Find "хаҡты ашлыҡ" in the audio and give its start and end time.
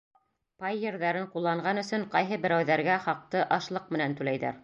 3.05-3.95